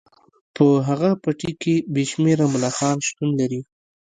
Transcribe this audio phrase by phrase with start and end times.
[0.55, 3.61] په هغه پټي کې بې شمیره ملخان شتون لري